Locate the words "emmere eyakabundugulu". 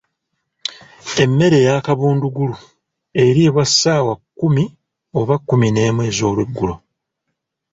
1.23-2.55